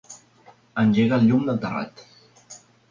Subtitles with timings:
[0.85, 2.05] Engega el llum del terrat.